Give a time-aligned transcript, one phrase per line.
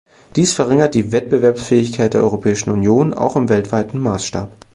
[0.35, 4.49] Dies verringert die Wettbewerbsfähigkeit der Europäischen Union auch im weltweiten Maßstab.